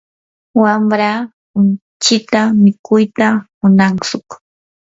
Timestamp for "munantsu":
3.59-4.17